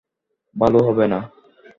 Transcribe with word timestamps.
ভালো 0.55 0.79
হবে 0.79 1.05
না। 1.07 1.19